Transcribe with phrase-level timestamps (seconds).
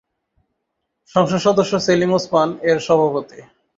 [1.15, 3.39] সংসদ সদস্য সেলিম ওসমান এর সভাপতি।